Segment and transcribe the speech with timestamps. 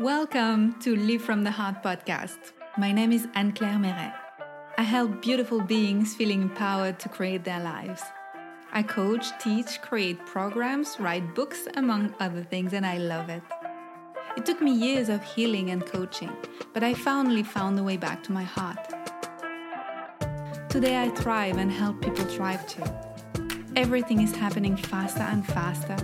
[0.00, 2.38] Welcome to Live from the Heart podcast.
[2.76, 4.12] My name is Anne Claire Meret.
[4.76, 8.00] I help beautiful beings feeling empowered to create their lives.
[8.72, 13.42] I coach, teach, create programs, write books, among other things, and I love it.
[14.36, 16.30] It took me years of healing and coaching,
[16.72, 18.78] but I finally found the way back to my heart.
[20.68, 22.84] Today I thrive and help people thrive too.
[23.74, 25.96] Everything is happening faster and faster.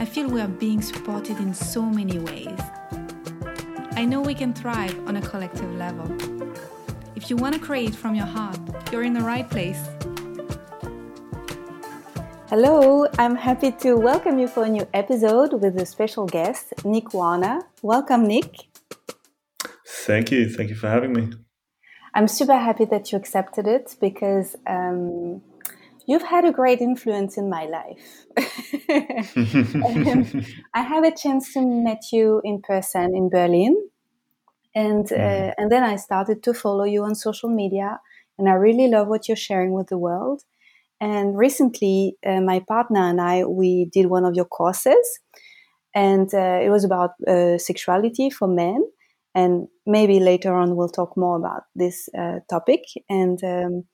[0.00, 2.58] I feel we are being supported in so many ways.
[3.98, 6.06] I know we can thrive on a collective level.
[7.14, 8.58] If you want to create from your heart,
[8.92, 9.82] you're in the right place.
[12.50, 17.14] Hello, I'm happy to welcome you for a new episode with a special guest, Nick
[17.14, 17.62] Warner.
[17.80, 18.68] Welcome, Nick.
[19.88, 20.50] Thank you.
[20.50, 21.32] Thank you for having me.
[22.12, 25.40] I'm super happy that you accepted it because um,
[26.06, 28.26] you've had a great influence in my life.
[30.74, 33.76] I had a chance to meet you in person in Berlin,
[34.74, 35.54] and uh, mm.
[35.58, 38.00] and then I started to follow you on social media,
[38.38, 40.42] and I really love what you're sharing with the world.
[41.00, 45.20] And recently, uh, my partner and I we did one of your courses,
[45.94, 48.82] and uh, it was about uh, sexuality for men.
[49.34, 52.80] And maybe later on we'll talk more about this uh, topic.
[53.10, 53.84] And um,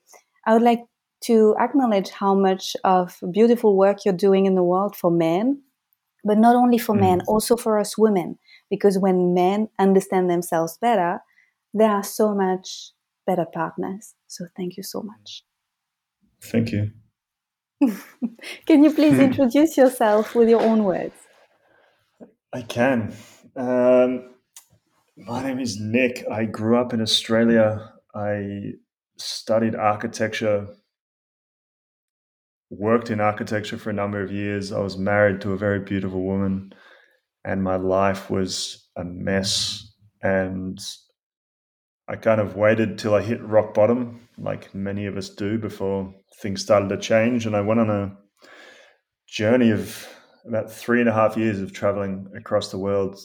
[0.47, 0.79] I would like
[1.23, 5.61] to acknowledge how much of beautiful work you're doing in the world for men,
[6.23, 7.01] but not only for mm.
[7.01, 8.37] men, also for us women.
[8.69, 11.19] Because when men understand themselves better,
[11.73, 12.91] they are so much
[13.25, 14.15] better partners.
[14.27, 15.43] So thank you so much.
[16.41, 16.91] Thank you.
[18.65, 21.15] can you please introduce yourself with your own words?
[22.53, 23.13] I can.
[23.55, 24.29] Um,
[25.17, 26.25] my name is Nick.
[26.31, 27.93] I grew up in Australia.
[28.15, 28.73] I
[29.17, 30.67] studied architecture
[32.69, 34.71] worked in architecture for a number of years.
[34.71, 36.73] I was married to a very beautiful woman,
[37.43, 39.91] and my life was a mess.
[40.21, 40.79] And
[42.07, 46.13] I kind of waited till I hit rock bottom, like many of us do, before
[46.41, 47.45] things started to change.
[47.45, 48.17] And I went on a
[49.27, 50.07] journey of
[50.45, 53.19] about three and a half years of traveling across the world,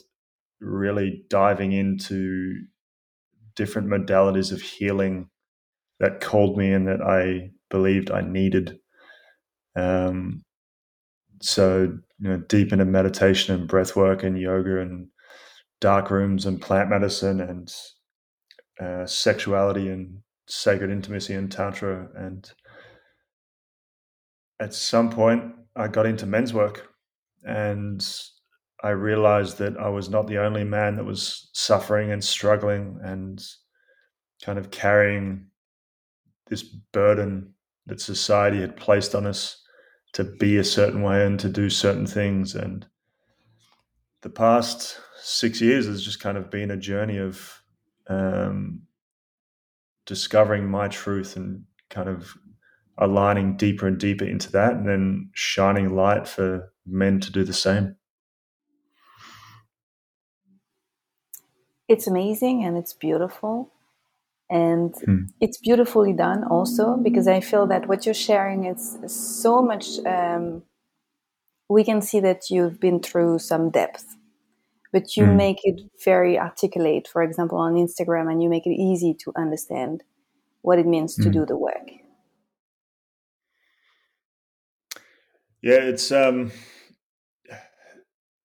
[0.61, 2.55] really diving into
[3.57, 5.29] different modalities of healing
[5.99, 8.79] that called me and that I believed I needed.
[9.79, 10.43] Um,
[11.41, 15.09] so you know, deep into meditation and breath work and yoga and
[15.81, 17.73] dark rooms and plant medicine and
[18.81, 20.19] uh, sexuality and
[20.49, 22.09] sacred intimacy and tantra.
[22.17, 22.51] And
[24.59, 26.89] at some point I got into men's work
[27.45, 28.05] and
[28.83, 33.41] I realized that I was not the only man that was suffering and struggling and
[34.43, 35.47] kind of carrying
[36.49, 37.55] this burden
[37.87, 39.63] that society had placed on us
[40.19, 42.57] to be a certain way and to do certain things.
[42.57, 42.85] And
[44.23, 47.63] the past six years has just kind of been a journey of
[48.09, 48.83] um,
[50.07, 52.37] discovering my truth and kind of
[52.99, 57.53] aligning deeper and deeper into that, and then shining light for men to do the
[57.53, 57.95] same.
[61.87, 63.71] It's amazing and it's beautiful
[64.51, 65.25] and hmm.
[65.41, 70.63] it's beautifully done also because i feel that what you're sharing is so much um,
[71.69, 74.17] we can see that you've been through some depth
[74.93, 75.37] but you hmm.
[75.37, 80.03] make it very articulate for example on instagram and you make it easy to understand
[80.63, 81.31] what it means to hmm.
[81.31, 81.91] do the work
[85.63, 86.51] yeah it's um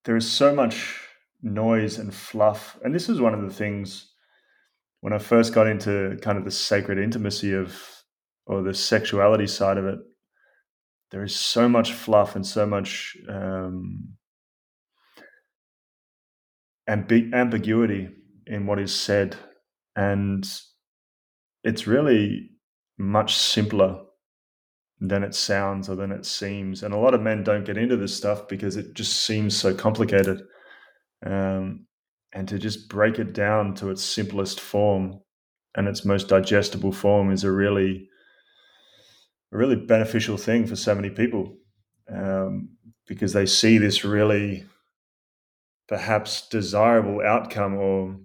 [0.04, 1.00] there's so much
[1.42, 4.13] noise and fluff and this is one of the things
[5.04, 7.78] when I first got into kind of the sacred intimacy of
[8.46, 10.00] or the sexuality side of it,
[11.12, 14.14] there is so much fluff and so much um,
[16.90, 18.12] ambi- ambiguity
[18.48, 19.36] in what is said,
[19.98, 20.50] and
[21.66, 22.52] it's really
[22.98, 24.00] much simpler
[25.02, 26.82] than it sounds or than it seems.
[26.82, 29.76] And a lot of men don't get into this stuff because it just seems so
[29.76, 30.44] complicated.
[31.26, 31.88] Um,
[32.34, 35.20] and to just break it down to its simplest form
[35.76, 38.10] and its most digestible form is a really
[39.52, 41.56] a really beneficial thing for so many people
[42.12, 42.70] um,
[43.08, 44.66] because they see this really
[45.88, 48.18] perhaps desirable outcome or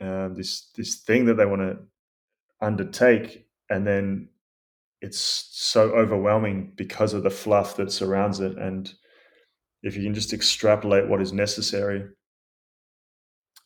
[0.00, 1.78] uh, this this thing that they want to
[2.60, 4.28] undertake and then
[5.00, 8.56] it's so overwhelming because of the fluff that surrounds it.
[8.58, 8.92] And
[9.82, 12.04] if you can just extrapolate what is necessary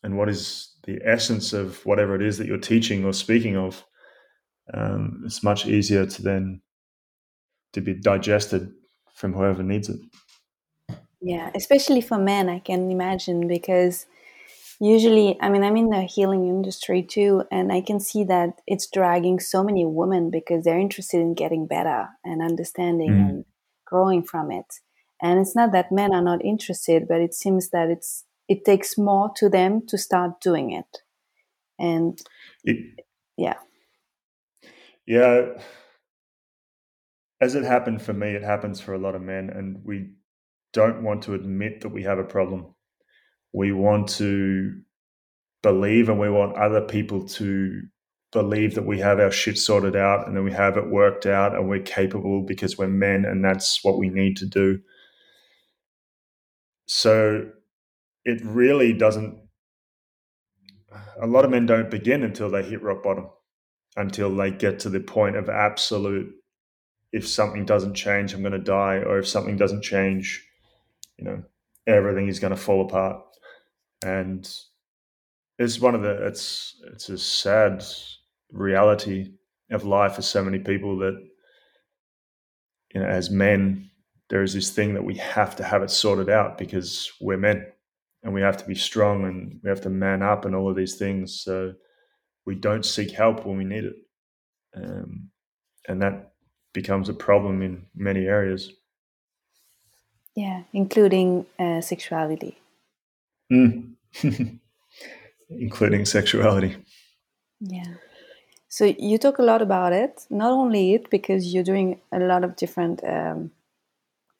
[0.03, 3.83] and what is the essence of whatever it is that you're teaching or speaking of,
[4.73, 6.61] um, it's much easier to then
[7.73, 8.71] to be digested
[9.15, 9.99] from whoever needs it.
[11.21, 14.05] Yeah, especially for men, I can imagine because
[14.79, 18.87] usually i mean i'm in the healing industry too and i can see that it's
[18.87, 23.29] dragging so many women because they're interested in getting better and understanding mm.
[23.29, 23.45] and
[23.85, 24.65] growing from it
[25.21, 28.99] and it's not that men are not interested but it seems that it's it takes
[28.99, 30.99] more to them to start doing it.
[31.79, 32.19] And
[32.63, 32.77] it,
[33.35, 33.57] yeah.
[35.07, 35.57] Yeah.
[37.41, 40.11] As it happened for me it happens for a lot of men and we
[40.71, 42.75] don't want to admit that we have a problem.
[43.53, 44.81] We want to
[45.63, 47.81] believe and we want other people to
[48.31, 51.55] believe that we have our shit sorted out and that we have it worked out
[51.55, 54.79] and we're capable because we're men and that's what we need to do.
[56.85, 57.49] So
[58.25, 59.39] it really doesn't,
[61.21, 63.27] a lot of men don't begin until they hit rock bottom,
[63.95, 66.33] until they get to the point of absolute,
[67.11, 70.45] if something doesn't change, I'm going to die, or if something doesn't change,
[71.17, 71.43] you know,
[71.85, 73.21] everything is going to fall apart.
[74.03, 74.49] And
[75.59, 77.83] it's one of the it's it's a sad
[78.51, 79.33] reality
[79.71, 81.15] of life for so many people that
[82.93, 83.89] you know as men
[84.29, 87.65] there is this thing that we have to have it sorted out because we're men
[88.23, 90.75] and we have to be strong and we have to man up and all of
[90.75, 91.73] these things so
[92.45, 93.95] we don't seek help when we need it
[94.75, 95.29] um,
[95.87, 96.33] and that
[96.73, 98.71] becomes a problem in many areas
[100.35, 102.57] yeah including uh, sexuality
[103.51, 103.93] mm.
[105.49, 106.77] including sexuality.
[107.59, 107.95] Yeah.
[108.67, 112.43] So you talk a lot about it, not only it, because you're doing a lot
[112.43, 113.51] of different um,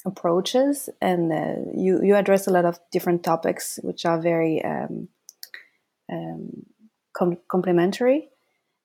[0.06, 5.08] approaches and uh, you, you address a lot of different topics which are very um,
[6.12, 6.66] um,
[7.14, 8.30] com- complementary.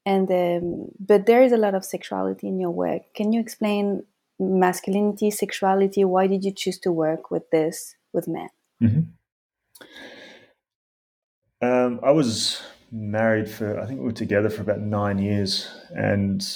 [0.07, 3.03] And um, but there is a lot of sexuality in your work.
[3.15, 4.05] Can you explain
[4.39, 6.05] masculinity, sexuality?
[6.05, 8.49] Why did you choose to work with this with men?
[8.83, 9.01] Mm-hmm.
[11.61, 15.69] Um, I was married for, I think we were together for about nine years.
[15.91, 16.47] And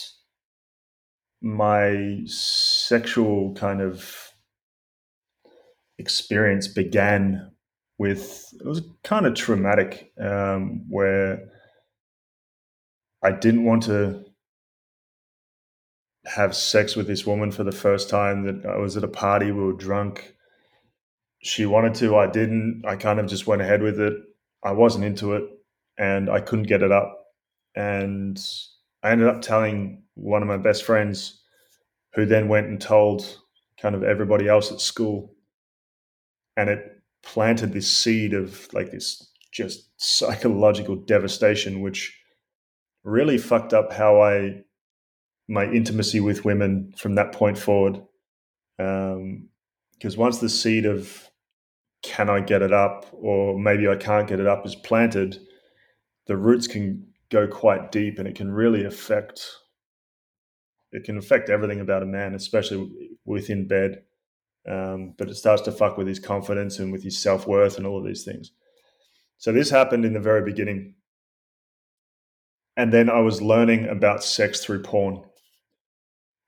[1.42, 4.31] my sexual kind of
[6.02, 7.52] experience began
[7.98, 11.48] with, it was kind of traumatic, um, where
[13.22, 14.24] I didn't want to
[16.24, 19.52] have sex with this woman for the first time that I was at a party,
[19.52, 20.34] we were drunk.
[21.42, 22.82] She wanted to, I didn't.
[22.86, 24.14] I kind of just went ahead with it.
[24.64, 25.44] I wasn't into it
[25.98, 27.16] and I couldn't get it up.
[27.74, 28.38] And
[29.02, 31.42] I ended up telling one of my best friends,
[32.14, 33.38] who then went and told
[33.80, 35.34] kind of everybody else at school.
[36.56, 42.18] And it planted this seed of like this just psychological devastation, which
[43.04, 44.62] really fucked up how I,
[45.48, 48.00] my intimacy with women from that point forward.
[48.76, 51.28] Because um, once the seed of
[52.02, 55.38] can I get it up or maybe I can't get it up is planted,
[56.26, 59.48] the roots can go quite deep and it can really affect
[60.92, 64.02] it can affect everything about a man, especially within bed.
[64.68, 67.86] Um, but it starts to fuck with his confidence and with his self worth and
[67.86, 68.52] all of these things.
[69.38, 70.94] So this happened in the very beginning.
[72.76, 75.24] And then I was learning about sex through porn.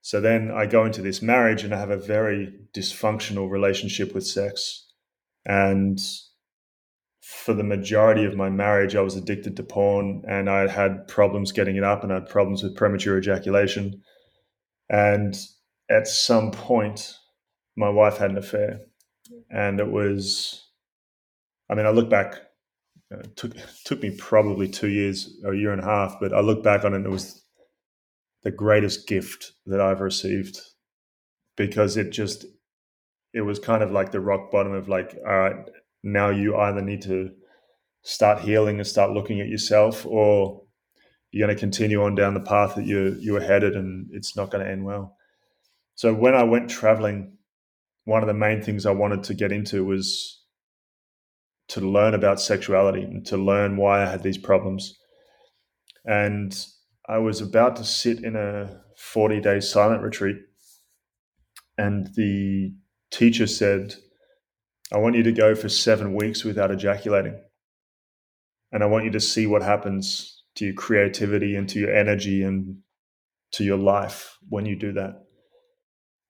[0.00, 4.26] So then I go into this marriage and I have a very dysfunctional relationship with
[4.26, 4.86] sex.
[5.44, 5.98] And
[7.20, 11.52] for the majority of my marriage, I was addicted to porn and I had problems
[11.52, 14.02] getting it up and I had problems with premature ejaculation.
[14.90, 15.34] And
[15.90, 17.14] at some point,
[17.76, 18.80] my wife had an affair.
[19.50, 20.68] And it was,
[21.70, 22.34] I mean, I look back,
[23.12, 26.16] uh, it took, it took me probably two years, or a year and a half,
[26.20, 27.42] but I look back on it and it was
[28.42, 30.60] the greatest gift that I've received
[31.56, 32.44] because it just
[33.32, 35.56] it was kind of like the rock bottom of like, all right,
[36.04, 37.30] now you either need to
[38.02, 40.62] start healing and start looking at yourself, or
[41.32, 44.36] you're going to continue on down the path that you you were headed, and it's
[44.36, 45.16] not going to end well.
[45.96, 47.33] So when I went traveling,
[48.04, 50.42] one of the main things I wanted to get into was
[51.68, 54.98] to learn about sexuality and to learn why I had these problems.
[56.04, 56.54] And
[57.08, 60.36] I was about to sit in a 40 day silent retreat.
[61.78, 62.74] And the
[63.10, 63.94] teacher said,
[64.92, 67.40] I want you to go for seven weeks without ejaculating.
[68.70, 72.42] And I want you to see what happens to your creativity and to your energy
[72.42, 72.78] and
[73.52, 75.24] to your life when you do that.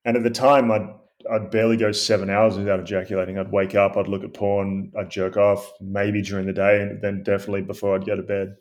[0.05, 0.89] And at the time, I'd,
[1.33, 3.39] I'd barely go seven hours without ejaculating.
[3.39, 7.03] I'd wake up, I'd look at porn, I'd jerk off, maybe during the day, and
[7.03, 8.57] then definitely before I'd go to bed.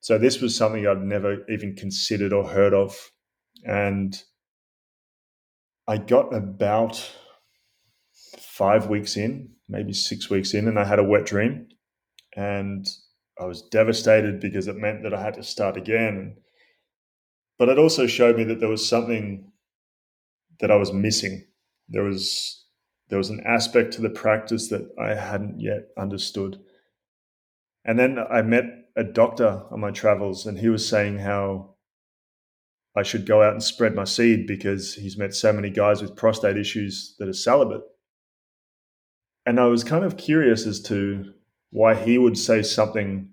[0.00, 2.96] So this was something I'd never even considered or heard of.
[3.64, 4.14] And
[5.88, 7.12] I got about
[8.38, 11.68] five weeks in, maybe six weeks in, and I had a wet dream.
[12.36, 12.86] and
[13.40, 16.36] I was devastated because it meant that I had to start again.
[17.58, 19.50] But it also showed me that there was something
[20.60, 21.44] that I was missing.
[21.88, 22.64] There was
[23.08, 26.58] there was an aspect to the practice that I hadn't yet understood.
[27.84, 28.64] And then I met
[28.96, 31.74] a doctor on my travels, and he was saying how
[32.96, 36.16] I should go out and spread my seed because he's met so many guys with
[36.16, 37.82] prostate issues that are celibate.
[39.44, 41.34] And I was kind of curious as to
[41.70, 43.30] why he would say something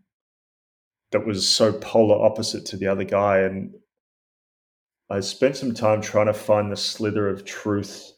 [1.11, 3.39] that was so polar opposite to the other guy.
[3.39, 3.73] And
[5.09, 8.11] I spent some time trying to find the slither of truth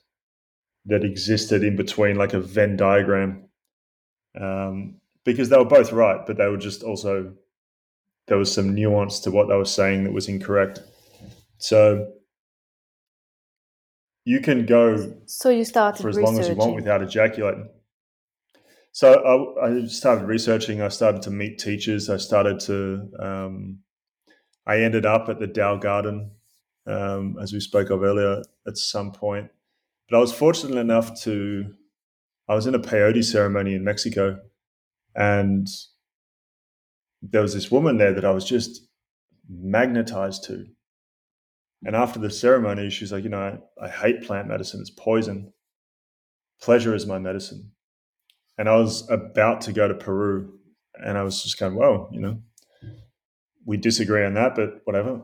[0.85, 3.45] that existed in between, like a Venn diagram,
[4.39, 7.33] um, because they were both right, but they were just also
[8.27, 10.81] there was some nuance to what they were saying that was incorrect.
[11.57, 12.13] So
[14.25, 15.15] you can go.
[15.25, 17.69] So you started for as long as you want without ejaculating.
[18.91, 20.81] So I, I, started researching.
[20.81, 22.09] I started to meet teachers.
[22.09, 23.09] I started to.
[23.19, 23.79] Um,
[24.65, 26.31] I ended up at the Tao Garden,
[26.87, 29.49] um, as we spoke of earlier, at some point.
[30.13, 31.73] But I was fortunate enough to.
[32.47, 34.37] I was in a peyote ceremony in Mexico,
[35.15, 35.67] and
[37.23, 38.85] there was this woman there that I was just
[39.49, 40.67] magnetized to.
[41.83, 45.51] And after the ceremony, she's like, you know, I, I hate plant medicine; it's poison.
[46.61, 47.71] Pleasure is my medicine
[48.59, 50.59] and I was about to go to Peru,
[50.93, 52.39] and I was just going, "Well, you know,
[53.65, 55.23] we disagree on that, but whatever."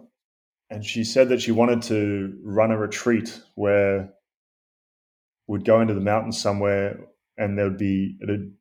[0.72, 4.16] And she said that she wanted to run a retreat where
[5.50, 7.00] we'd go into the mountains somewhere,
[7.38, 8.54] and there would be it'd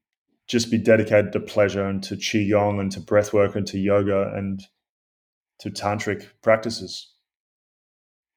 [0.48, 4.32] just be dedicated to pleasure and to qigong and to breath work and to yoga
[4.34, 4.62] and
[5.60, 7.12] to tantric practices.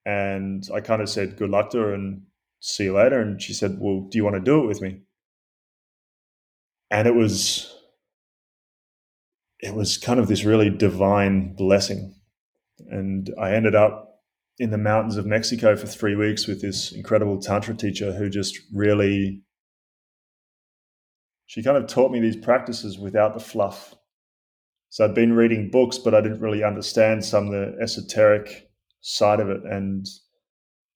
[0.06, 2.24] And I kind of said, "Good luck to her," and
[2.60, 3.20] see you later.
[3.22, 5.02] And she said, "Well, do you want to do it with me?"
[6.92, 7.74] and it was
[9.60, 12.14] it was kind of this really divine blessing
[12.90, 14.11] and i ended up
[14.62, 18.60] in the mountains of mexico for three weeks with this incredible tantra teacher who just
[18.72, 19.42] really
[21.52, 23.94] she kind of taught me these practices without the fluff.
[24.90, 28.70] So i'd been reading books but i didn't really understand some of the esoteric
[29.02, 29.62] side of it.
[29.66, 30.08] And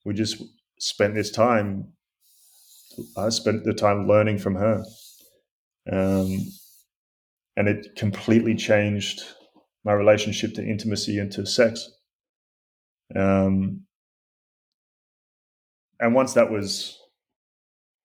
[0.05, 0.41] we just
[0.79, 1.91] spent this time
[3.17, 4.85] i spent the time learning from her.
[5.91, 6.37] Um,
[7.57, 9.23] and it completely changed
[9.83, 11.91] my relationship to intimacy and to sex.
[13.13, 13.81] Um,
[15.99, 16.99] and once that was,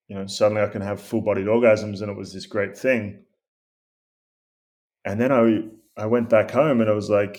[0.09, 3.25] you know, suddenly I can have full bodied orgasms, and it was this great thing.
[5.05, 5.63] And then I
[5.97, 7.39] I went back home, and I was like,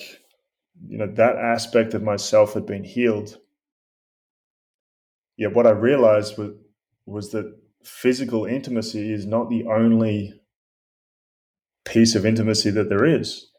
[0.87, 3.37] you know, that aspect of myself had been healed.
[5.37, 6.51] Yet what I realized was
[7.05, 10.39] was that physical intimacy is not the only
[11.85, 13.50] piece of intimacy that there is.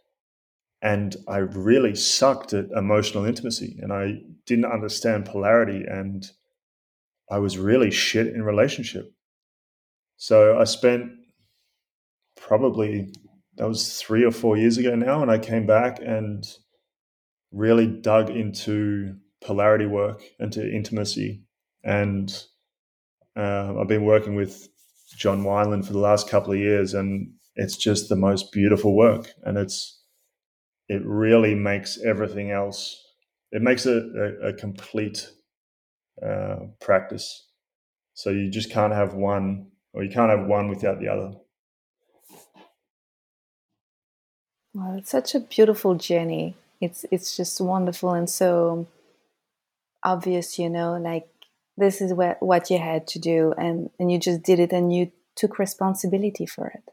[0.82, 6.28] And I really sucked at emotional intimacy and I didn't understand polarity and
[7.30, 9.14] I was really shit in relationship.
[10.16, 11.12] So I spent
[12.36, 13.14] probably,
[13.56, 16.44] that was three or four years ago now, and I came back and
[17.52, 21.44] really dug into polarity work into intimacy.
[21.84, 22.32] And
[23.36, 24.68] uh, I've been working with
[25.16, 29.32] John Wineland for the last couple of years, and it's just the most beautiful work,
[29.44, 30.01] and it's
[30.92, 33.02] it really makes everything else.
[33.50, 35.30] It makes a, a, a complete
[36.24, 37.48] uh, practice.
[38.14, 41.32] So you just can't have one, or you can't have one without the other.
[44.74, 46.56] Well, it's such a beautiful journey.
[46.80, 48.86] It's it's just wonderful and so
[50.04, 51.28] obvious, you know, like
[51.78, 54.94] this is what what you had to do and and you just did it and
[54.94, 56.84] you took responsibility for it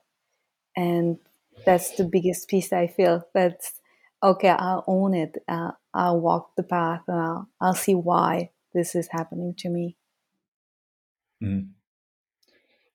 [0.76, 1.18] and
[1.66, 3.79] that's the biggest piece i feel that's
[4.22, 8.96] okay i'll own it uh, i'll walk the path and I'll, I'll see why this
[8.96, 9.98] is happening to me
[11.44, 11.70] mm.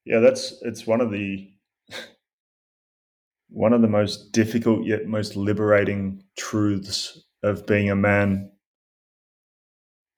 [0.04, 1.50] yeah that's it's one of the
[3.50, 8.50] one of the most difficult yet most liberating truths of being a man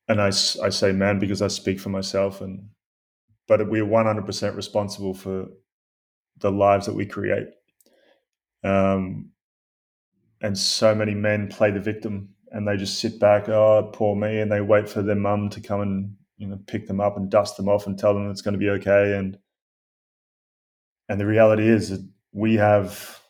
[0.09, 2.69] and I, I say man because I speak for myself and
[3.49, 5.47] but we're 100% responsible for
[6.39, 7.49] the lives that we create.
[8.65, 9.31] Um,
[10.43, 14.41] and so many men play the victim and they just sit back, oh, poor me,
[14.41, 17.31] and they wait for their mum to come and you know pick them up and
[17.31, 19.17] dust them off and tell them it's going to be okay.
[19.17, 19.39] And
[21.09, 23.21] and the reality is that we have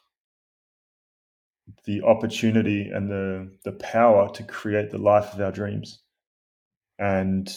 [1.87, 6.03] the opportunity and the the power to create the life of our dreams.
[6.99, 7.55] And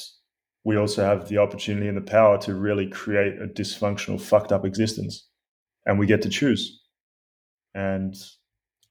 [0.65, 4.65] we also have the opportunity and the power to really create a dysfunctional, fucked up
[4.65, 5.27] existence
[5.85, 6.81] and we get to choose.
[7.73, 8.15] and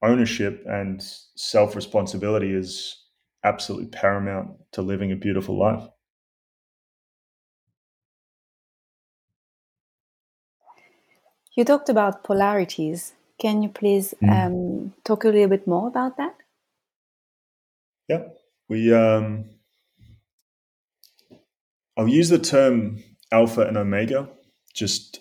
[0.02, 1.02] ownership and
[1.36, 2.96] self responsibility is
[3.44, 5.84] absolutely paramount to living a beautiful life.
[11.54, 13.14] You talked about polarities.
[13.40, 14.30] Can you please mm.
[14.30, 16.34] um, talk a little bit more about that?
[18.08, 18.28] Yeah,
[18.68, 18.92] we.
[18.94, 19.50] Um,
[21.96, 23.02] I'll use the term
[23.32, 24.28] alpha and omega
[24.72, 25.20] just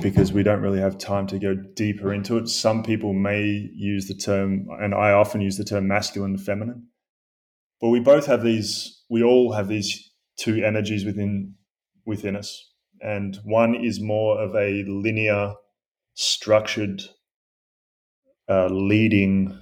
[0.00, 2.48] because we don't really have time to go deeper into it.
[2.48, 6.86] Some people may use the term, and I often use the term masculine and feminine.
[7.80, 9.02] But we both have these.
[9.08, 11.54] We all have these two energies within
[12.06, 15.54] within us, and one is more of a linear,
[16.14, 17.02] structured,
[18.48, 19.58] uh, leading,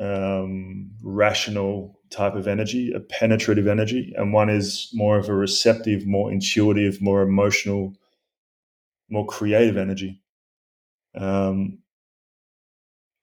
[0.00, 6.06] um, rational type of energy, a penetrative energy, and one is more of a receptive,
[6.06, 7.94] more intuitive, more emotional
[9.12, 10.22] more creative energy.
[11.14, 11.78] Um,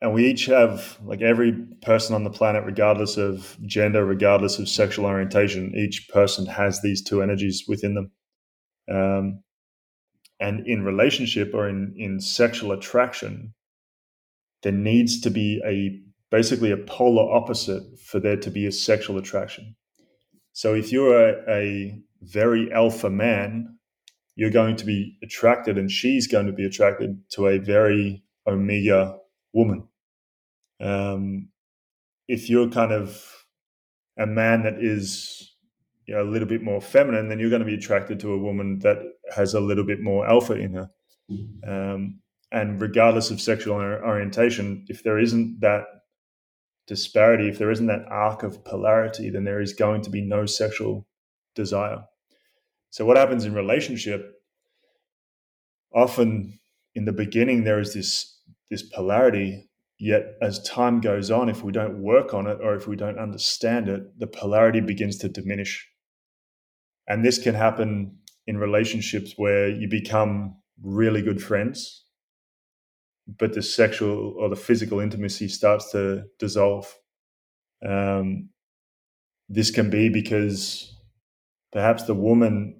[0.02, 4.70] and we each have, like every person on the planet, regardless of gender, regardless of
[4.70, 8.12] sexual orientation, each person has these two energies within them.
[8.90, 9.44] Um,
[10.40, 13.54] and in relationship or in, in sexual attraction,
[14.64, 16.00] there needs to be a
[16.32, 19.76] basically a polar opposite for there to be a sexual attraction.
[20.54, 23.79] So if you're a, a very alpha man
[24.36, 29.18] you're going to be attracted and she's going to be attracted to a very omega
[29.54, 29.88] woman.
[30.80, 31.50] Um,
[32.28, 33.22] if you're kind of
[34.18, 35.56] a man that is
[36.06, 38.38] you know, a little bit more feminine, then you're going to be attracted to a
[38.38, 38.98] woman that
[39.36, 40.90] has a little bit more alpha in her.
[41.68, 42.22] Um,
[42.52, 45.84] and regardless of sexual orientation, if there isn't that
[46.88, 50.48] disparity, if there isn't that arc of polarity, then there is going to be no
[50.48, 51.08] sexual
[51.54, 52.04] desire.
[52.90, 54.34] So what happens in relationship?
[55.94, 56.60] Often
[56.96, 58.36] in the beginning there is this
[58.70, 59.68] this polarity,
[59.98, 63.18] yet as time goes on, if we don't work on it or if we don't
[63.18, 65.88] understand it, the polarity begins to diminish.
[67.08, 72.06] And this can happen in relationships where you become really good friends,
[73.40, 76.96] but the sexual or the physical intimacy starts to dissolve.
[77.88, 78.50] Um,
[79.48, 80.96] this can be because
[81.72, 82.79] perhaps the woman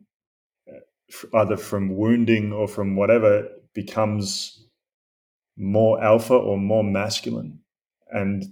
[1.34, 4.66] either from wounding or from whatever becomes
[5.58, 7.60] more alpha or more masculine
[8.12, 8.46] and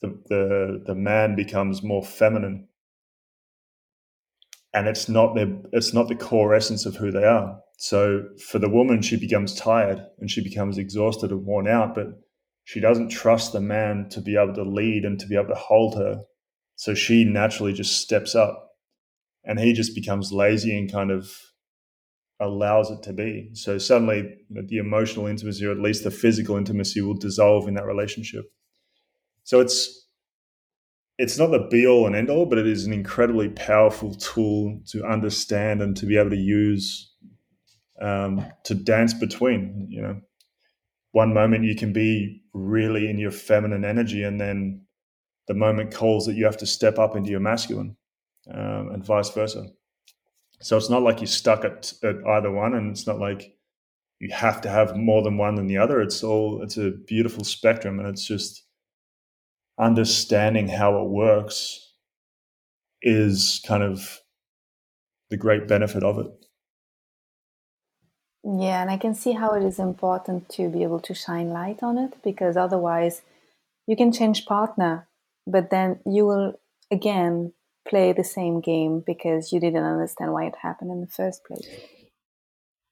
[0.00, 2.68] the, the the man becomes more feminine.
[4.74, 7.60] And it's not the it's not the core essence of who they are.
[7.78, 12.06] So for the woman she becomes tired and she becomes exhausted and worn out but
[12.64, 15.54] she doesn't trust the man to be able to lead and to be able to
[15.54, 16.22] hold her.
[16.74, 18.70] So she naturally just steps up
[19.44, 21.30] and he just becomes lazy and kind of
[22.40, 23.50] allows it to be.
[23.54, 27.68] So suddenly, you know, the emotional intimacy, or at least the physical intimacy, will dissolve
[27.68, 28.44] in that relationship.
[29.44, 30.06] So it's
[31.18, 34.80] it's not the be all and end all, but it is an incredibly powerful tool
[34.88, 37.10] to understand and to be able to use
[38.02, 39.86] um, to dance between.
[39.88, 40.20] You know,
[41.12, 44.82] one moment you can be really in your feminine energy, and then
[45.48, 47.96] the moment calls that you have to step up into your masculine,
[48.52, 49.66] um, and vice versa.
[50.60, 53.56] So it's not like you're stuck at, at either one, and it's not like
[54.18, 56.00] you have to have more than one than the other.
[56.00, 58.64] It's all it's a beautiful spectrum, and it's just
[59.78, 61.92] understanding how it works
[63.02, 64.20] is kind of
[65.30, 66.26] the great benefit of it.
[68.42, 71.82] Yeah, and I can see how it is important to be able to shine light
[71.82, 73.22] on it because otherwise
[73.86, 75.08] you can change partner,
[75.46, 77.52] but then you will again
[77.88, 81.68] play the same game because you didn't understand why it happened in the first place.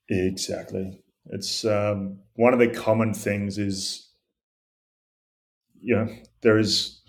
[0.08, 1.00] Exactly.
[1.26, 4.10] It's um, one of the common things is,
[5.80, 6.08] you know,
[6.42, 7.00] there is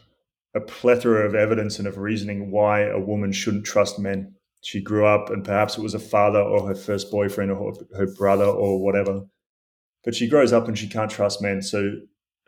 [0.56, 4.34] a plethora of evidence and of reasoning why a woman shouldn't trust men.
[4.62, 8.08] She grew up, and perhaps it was a father or her first boyfriend or her
[8.08, 9.26] brother or whatever.
[10.04, 11.62] But she grows up and she can't trust men.
[11.62, 11.92] So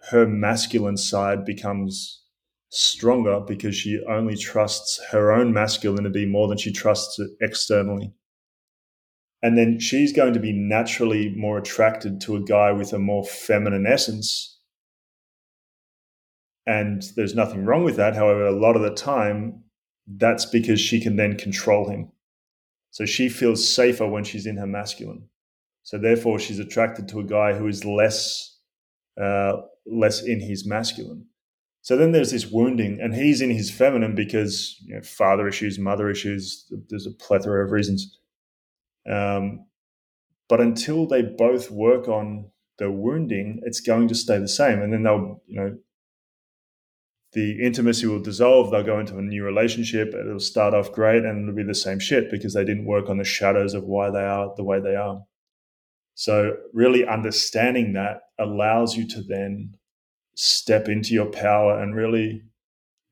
[0.10, 2.24] her masculine side becomes
[2.70, 8.14] stronger because she only trusts her own masculinity more than she trusts it externally.
[9.42, 13.24] And then she's going to be naturally more attracted to a guy with a more
[13.24, 14.60] feminine essence.
[16.66, 18.16] And there's nothing wrong with that.
[18.16, 19.64] However, a lot of the time,
[20.08, 22.12] that's because she can then control him.
[22.92, 25.30] So she feels safer when she's in her masculine.
[25.84, 28.58] So therefore, she's attracted to a guy who is less,
[29.22, 31.28] uh, less in his masculine.
[31.88, 35.80] So then there's this wounding, and he's in his feminine because you know, father issues,
[35.80, 36.70] mother issues.
[36.90, 38.20] There's a plethora of reasons.
[39.10, 39.68] Um,
[40.50, 44.82] but until they both work on the wounding, it's going to stay the same.
[44.82, 45.78] And then they'll, you know,
[47.32, 48.70] the intimacy will dissolve.
[48.70, 50.14] They'll go into a new relationship.
[50.14, 53.18] It'll start off great and it'll be the same shit because they didn't work on
[53.18, 55.24] the shadows of why they are the way they are.
[56.16, 59.78] So, really understanding that allows you to then
[60.38, 62.44] step into your power and really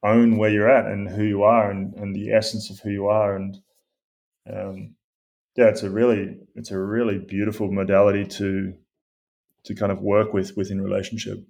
[0.04, 3.08] own where you're at and who you are and, and the essence of who you
[3.08, 3.36] are.
[3.36, 3.58] And
[4.48, 4.96] um,
[5.56, 8.76] yeah, it's a really it's a really beautiful modality to
[9.64, 11.44] to kind of work with within relationship.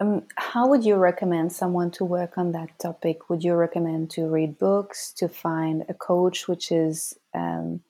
[0.00, 3.30] Um, how would you recommend someone to work on that topic?
[3.30, 7.80] Would you recommend to read books, to find a coach which is um,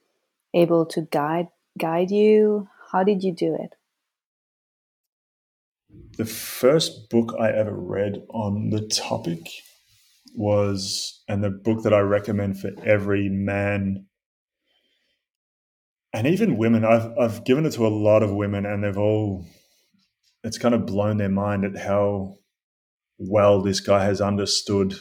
[0.54, 2.68] able to guide guide you?
[2.92, 3.74] How did you do it?
[6.16, 9.40] The first book I ever read on the topic
[10.34, 14.06] was, and the book that I recommend for every man
[16.12, 16.84] and even women.
[16.84, 19.46] I've I've given it to a lot of women, and they've all
[20.44, 22.36] it's kind of blown their mind at how
[23.18, 24.94] well this guy has understood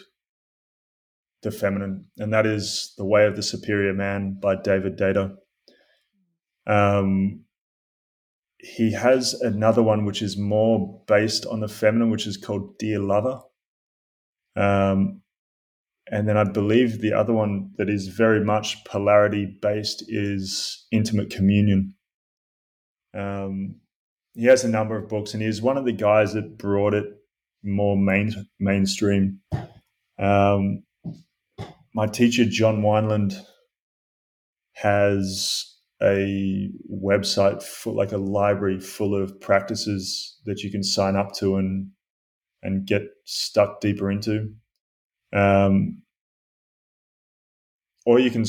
[1.44, 5.36] the feminine, and that is The Way of the Superior Man by David Deida.
[6.66, 7.46] Um,
[8.60, 13.00] he has another one which is more based on the feminine, which is called Dear
[13.00, 13.40] Lover.
[14.56, 15.22] Um,
[16.10, 21.30] and then I believe the other one that is very much polarity based is Intimate
[21.30, 21.94] Communion.
[23.14, 23.76] Um,
[24.34, 27.06] he has a number of books, and he's one of the guys that brought it
[27.64, 29.42] more main mainstream.
[30.18, 30.84] Um,
[31.94, 33.34] my teacher John Wineland
[34.74, 41.34] has a website for like a library full of practices that you can sign up
[41.34, 41.90] to and
[42.64, 44.54] and get stuck deeper into.
[45.34, 46.02] Um,
[48.06, 48.46] or you can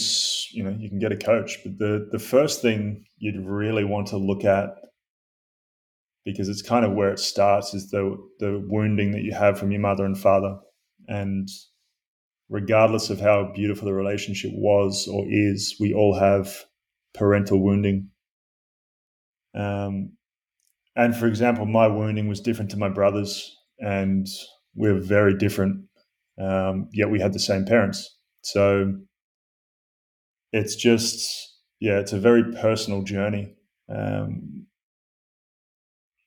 [0.52, 4.08] you know you can get a coach, but the the first thing you'd really want
[4.08, 4.70] to look at
[6.24, 9.70] because it's kind of where it starts is the the wounding that you have from
[9.70, 10.58] your mother and father
[11.08, 11.48] and
[12.50, 16.64] regardless of how beautiful the relationship was or is we all have
[17.18, 18.08] parental wounding
[19.54, 20.12] um,
[20.96, 24.26] and for example my wounding was different to my brother's and
[24.74, 25.84] we're very different
[26.40, 28.94] um, yet we had the same parents so
[30.52, 33.54] it's just yeah it's a very personal journey
[33.88, 34.66] um,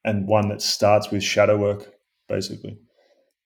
[0.04, 1.94] and one that starts with shadow work,
[2.28, 2.78] basically.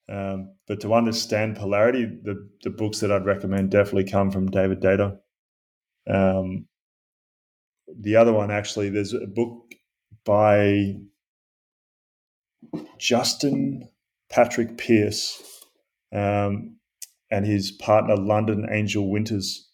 [0.07, 4.81] Um, but to understand polarity, the, the books that I'd recommend definitely come from David
[4.81, 5.17] Deida.
[6.07, 6.67] Um,
[7.87, 9.75] the other one, actually, there's a book
[10.25, 10.95] by
[12.97, 13.89] Justin
[14.29, 15.41] Patrick Pierce
[16.13, 16.77] um,
[17.31, 19.69] and his partner, London Angel Winters.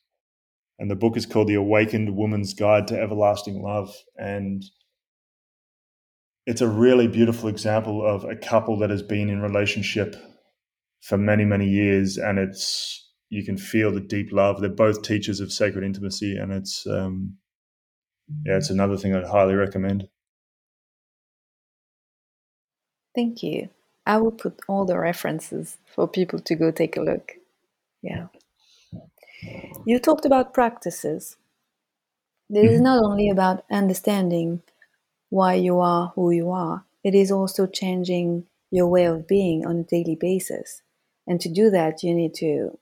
[0.80, 3.96] And the book is called The Awakened Woman's Guide to Everlasting Love.
[4.18, 4.64] And
[6.46, 10.16] it's a really beautiful example of a couple that has been in relationship
[11.02, 15.40] for many many years and it's you can feel the deep love they're both teachers
[15.40, 17.36] of sacred intimacy and it's um
[18.46, 20.08] yeah it's another thing i'd highly recommend
[23.16, 23.70] thank you
[24.06, 27.34] i will put all the references for people to go take a look
[28.02, 28.28] yeah
[29.86, 31.38] you talked about practices
[32.52, 32.74] this mm-hmm.
[32.76, 34.62] is not only about understanding
[35.30, 36.86] why you are who you are.
[37.04, 40.82] It is also changing your way of being on a daily basis.
[41.26, 42.78] And to do that, you need to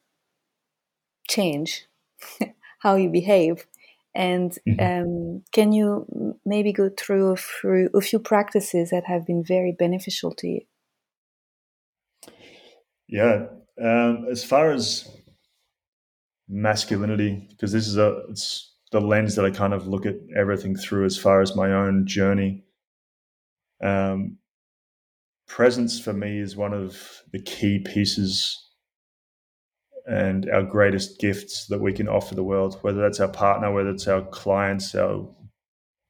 [1.30, 1.86] change
[2.80, 3.68] how you behave.
[4.16, 5.04] And mm-hmm.
[5.04, 9.76] um, can you maybe go through a, through a few practices that have been very
[9.78, 10.62] beneficial to you?
[13.08, 13.48] Yeah,
[13.82, 15.10] um, as far as
[16.48, 20.76] masculinity, because this is a it's the lens that I kind of look at everything
[20.76, 22.64] through as far as my own journey.
[23.84, 24.38] Um,
[25.48, 28.69] presence for me is one of the key pieces
[30.10, 33.92] and our greatest gifts that we can offer the world, whether that's our partner, whether
[33.92, 35.30] it's our clients, our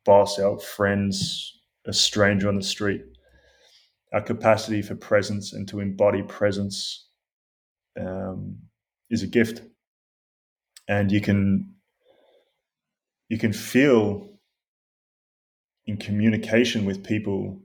[0.06, 3.04] boss, our friends, a stranger on the street.
[4.14, 7.10] Our capacity for presence and to embody presence
[8.00, 8.58] um,
[9.10, 9.64] is a gift.
[10.88, 11.76] And you can
[13.28, 14.30] you can feel
[15.86, 17.62] in communication with people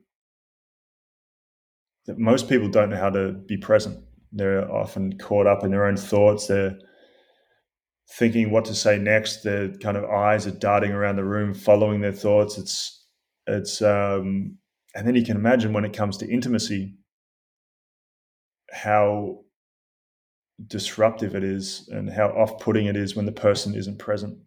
[2.06, 4.04] that most people don't know how to be present.
[4.34, 6.48] They're often caught up in their own thoughts.
[6.48, 6.76] They're
[8.18, 9.42] thinking what to say next.
[9.42, 12.58] Their kind of eyes are darting around the room, following their thoughts.
[12.58, 13.06] It's
[13.46, 14.58] it's um,
[14.94, 16.94] and then you can imagine when it comes to intimacy,
[18.72, 19.40] how
[20.66, 24.38] disruptive it is and how off-putting it is when the person isn't present.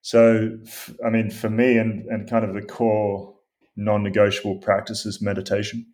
[0.00, 0.56] So,
[1.04, 3.34] I mean, for me, and, and kind of the core
[3.76, 5.86] non negotiable practice is meditation.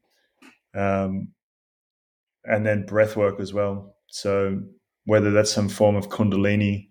[0.75, 1.29] Um,
[2.45, 3.97] and then breath work as well.
[4.09, 4.61] So,
[5.05, 6.89] whether that's some form of Kundalini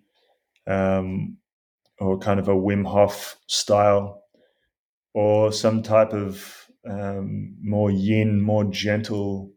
[0.67, 1.37] um,
[1.99, 4.23] or kind of a Wim Hof style,
[5.13, 9.51] or some type of um, more yin, more gentle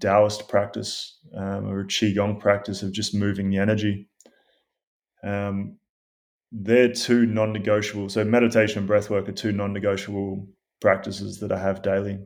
[0.00, 4.08] Taoist practice um, or a Qigong practice of just moving the energy.
[5.22, 5.78] Um,
[6.52, 8.08] they're two non-negotiable.
[8.08, 10.46] So meditation and breath work are two non-negotiable
[10.80, 12.18] practices that I have daily.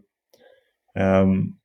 [0.97, 1.57] Um,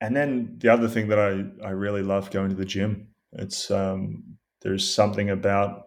[0.00, 3.08] and then the other thing that I, I really love going to the gym.
[3.32, 4.24] It's um,
[4.62, 5.86] there's something about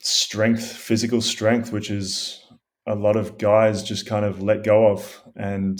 [0.00, 2.42] strength, physical strength, which is
[2.86, 5.22] a lot of guys just kind of let go of.
[5.34, 5.78] And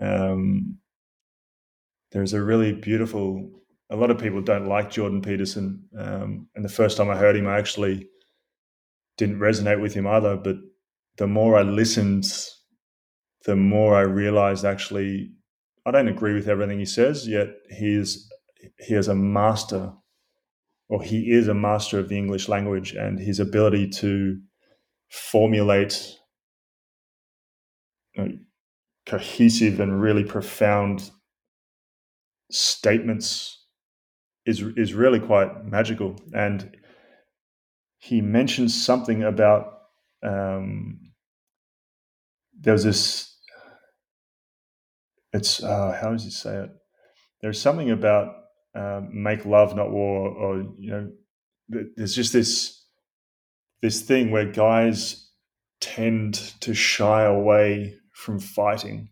[0.00, 0.78] um,
[2.12, 5.84] there's a really beautiful a lot of people don't like Jordan Peterson.
[5.96, 8.08] Um, and the first time I heard him, I actually
[9.18, 10.34] didn't resonate with him either.
[10.34, 10.56] But
[11.18, 12.24] the more I listened,
[13.44, 15.32] the more I realized actually
[15.84, 18.30] I don't agree with everything he says, yet he is
[18.78, 19.92] he is a master,
[20.88, 24.40] or he is a master of the English language, and his ability to
[25.10, 26.16] formulate
[28.14, 28.32] you know,
[29.06, 31.10] cohesive and really profound
[32.50, 33.64] statements
[34.46, 36.16] is is really quite magical.
[36.32, 36.76] And
[37.98, 39.78] he mentions something about
[40.22, 41.00] um,
[42.64, 43.31] was this.
[45.32, 46.70] It's uh, how does he say it?
[47.40, 48.34] There's something about
[48.74, 51.10] um, make love, not war, or you know,
[51.68, 52.84] there's just this
[53.80, 55.30] this thing where guys
[55.80, 59.08] tend to shy away from fighting.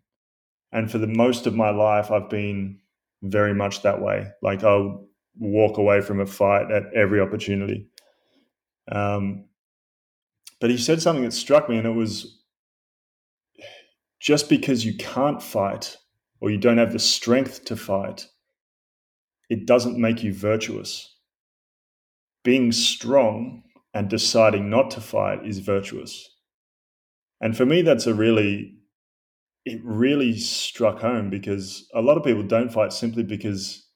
[0.72, 2.78] And for the most of my life, I've been
[3.22, 4.30] very much that way.
[4.40, 7.88] Like I'll walk away from a fight at every opportunity.
[8.90, 9.46] Um,
[10.60, 12.40] but he said something that struck me, and it was
[14.20, 15.96] just because you can't fight
[16.40, 18.26] or you don't have the strength to fight,
[19.48, 21.16] it doesn't make you virtuous.
[22.44, 26.28] Being strong and deciding not to fight is virtuous.
[27.40, 28.76] And for me, that's a really,
[29.64, 33.86] it really struck home because a lot of people don't fight simply because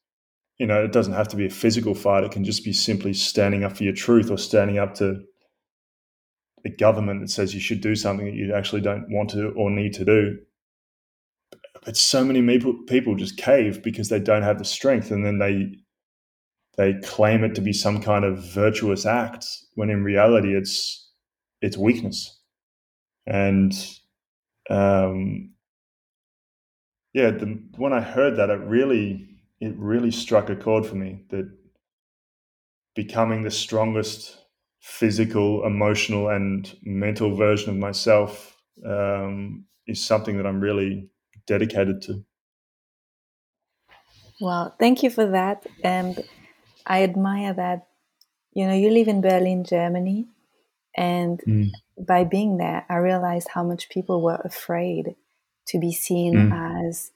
[0.59, 2.25] you know, it doesn't have to be a physical fight.
[2.25, 5.23] It can just be simply standing up for your truth or standing up to
[6.65, 9.71] a government that says you should do something that you actually don't want to or
[9.71, 10.39] need to do.
[11.83, 15.39] But so many people people just cave because they don't have the strength, and then
[15.39, 15.73] they
[16.77, 21.11] they claim it to be some kind of virtuous act when in reality it's
[21.61, 22.41] it's weakness.
[23.27, 23.73] And
[24.71, 25.51] um,
[27.13, 29.29] yeah, the, when I heard that, it really
[29.61, 31.51] it really struck a chord for me that
[32.95, 34.39] becoming the strongest
[34.81, 38.57] physical, emotional, and mental version of myself
[38.87, 41.09] um, is something that I'm really
[41.47, 42.25] dedicated to.
[44.41, 45.67] Well, thank you for that.
[45.83, 46.23] And
[46.87, 47.87] I admire that,
[48.53, 50.27] you know, you live in Berlin, Germany.
[50.97, 51.71] And mm.
[51.99, 55.15] by being there, I realized how much people were afraid
[55.69, 56.89] to be seen mm.
[56.89, 57.11] as,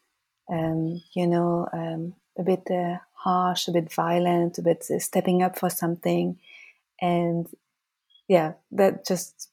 [0.51, 5.43] um, you know, um, a bit uh, harsh, a bit violent, a bit uh, stepping
[5.43, 6.39] up for something.
[7.01, 7.49] And
[8.29, 9.51] yeah, that just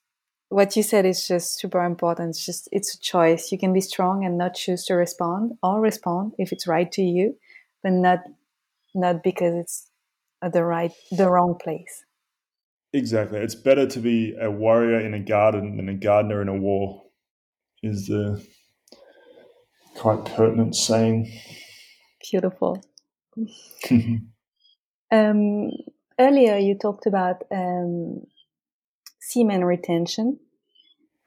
[0.55, 2.29] what you said is just super important.
[2.29, 3.51] It's just it's a choice.
[3.51, 7.01] You can be strong and not choose to respond, or respond if it's right to
[7.01, 7.35] you,
[7.83, 8.19] but not
[8.93, 9.91] not because it's
[10.41, 12.05] at the right the wrong place.
[12.93, 13.39] Exactly.
[13.39, 17.03] It's better to be a warrior in a garden than a gardener in a war.
[17.83, 18.41] Is the
[19.97, 21.37] quite pertinent saying.
[22.31, 22.81] Beautiful.
[25.11, 25.71] um,
[26.17, 28.21] earlier, you talked about um,
[29.19, 30.39] semen retention.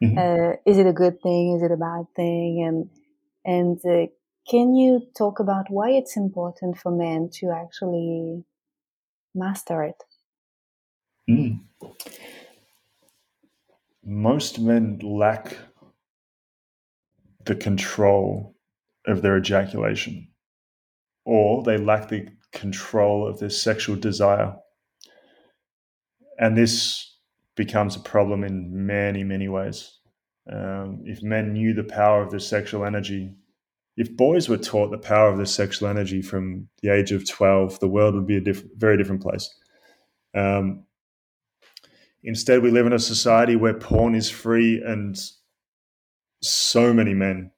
[0.02, 0.18] Mm-hmm.
[0.18, 1.56] Uh, is it a good thing?
[1.56, 2.64] Is it a bad thing?
[2.66, 2.90] And
[3.44, 4.10] and uh,
[4.48, 8.44] can you talk about why it's important for men to actually
[9.34, 10.02] master it?
[11.28, 11.60] Mm.
[14.04, 15.56] Most men lack
[17.44, 18.54] the control
[19.06, 20.28] of their ejaculation
[21.24, 24.54] or they lack the control of their sexual desire.
[26.38, 27.07] And this
[27.58, 29.98] becomes a problem in many, many ways.
[30.50, 33.34] Um, if men knew the power of their sexual energy,
[33.98, 37.80] if boys were taught the power of their sexual energy from the age of 12,
[37.80, 39.52] the world would be a diff- very different place.
[40.34, 40.84] Um,
[42.22, 45.18] instead, we live in a society where porn is free and
[46.40, 47.50] so many men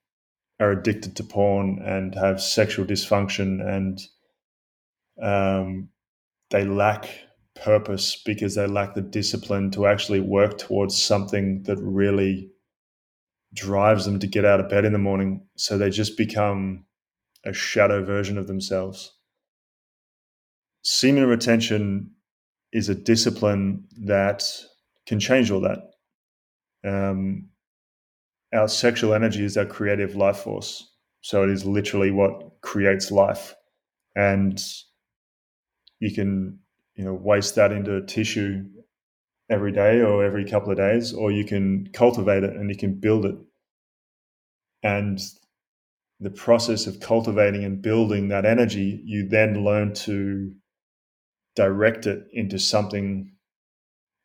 [0.58, 4.00] are addicted to porn and have sexual dysfunction and
[5.22, 5.90] um,
[6.50, 7.10] they lack
[7.54, 12.50] purpose because they lack the discipline to actually work towards something that really
[13.54, 15.46] drives them to get out of bed in the morning.
[15.56, 16.84] So they just become
[17.44, 19.12] a shadow version of themselves.
[20.82, 22.12] Semen retention
[22.72, 24.44] is a discipline that
[25.06, 25.78] can change all that.
[26.84, 27.48] Um,
[28.54, 30.88] our sexual energy is our creative life force.
[31.20, 33.54] So it is literally what creates life.
[34.16, 34.60] And
[35.98, 36.60] you can,
[36.94, 38.64] you know, waste that into tissue
[39.50, 42.94] every day or every couple of days, or you can cultivate it and you can
[42.94, 43.36] build it.
[44.82, 45.20] And
[46.20, 50.54] the process of cultivating and building that energy, you then learn to
[51.56, 53.32] direct it into something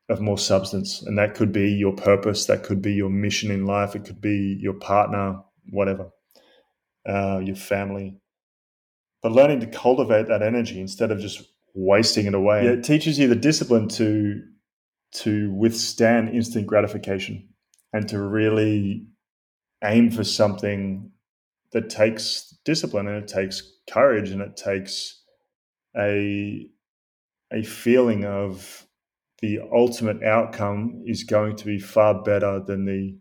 [0.09, 1.01] of more substance.
[1.01, 4.21] And that could be your purpose, that could be your mission in life, it could
[4.21, 6.09] be your partner, whatever,
[7.07, 8.17] uh, your family.
[9.23, 11.41] But learning to cultivate that energy instead of just
[11.75, 14.41] wasting it away, it teaches you the discipline to
[15.11, 17.47] to withstand instant gratification
[17.93, 19.05] and to really
[19.83, 21.11] aim for something
[21.71, 25.21] that takes discipline and it takes courage and it takes
[25.97, 26.67] a
[27.53, 28.85] a feeling of
[29.41, 33.15] the ultimate outcome is going to be far better than the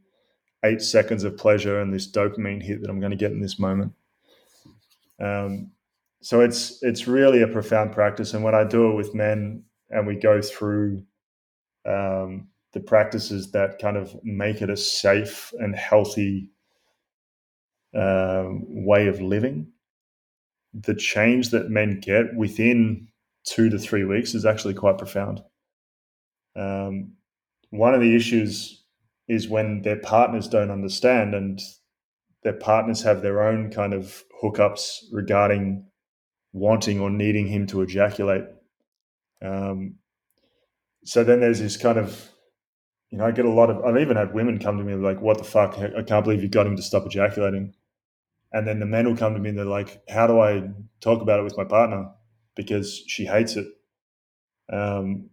[0.65, 3.59] eight seconds of pleasure and this dopamine hit that I'm going to get in this
[3.59, 3.93] moment.
[5.21, 5.73] Um,
[6.25, 10.07] so it's it's really a profound practice, and when I do it with men and
[10.07, 11.05] we go through
[11.85, 16.51] um, the practices that kind of make it a safe and healthy
[17.95, 19.67] uh, way of living,
[20.73, 23.07] the change that men get within
[23.45, 25.43] two to three weeks is actually quite profound.
[26.57, 27.13] Um,
[27.69, 28.83] one of the issues
[29.29, 31.61] is when their partners don't understand and
[32.45, 35.85] their partners have their own kind of hookups regarding
[36.55, 38.45] wanting or needing him to ejaculate.
[39.43, 39.97] Um,
[41.05, 42.31] so then there's this kind of,
[43.11, 45.21] you know, I get a lot of, I've even had women come to me like,
[45.21, 45.77] what the fuck?
[45.77, 47.75] I can't believe you got him to stop ejaculating.
[48.53, 50.63] And then the men will come to me and they're like, how do I
[51.01, 52.11] talk about it with my partner?
[52.55, 53.67] Because she hates it.
[54.73, 55.31] Um,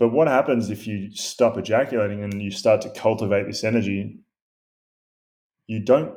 [0.00, 4.18] but what happens if you stop ejaculating and you start to cultivate this energy?
[5.68, 6.12] You don't,